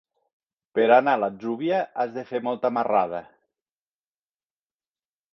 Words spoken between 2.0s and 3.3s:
has de fer molta marrada.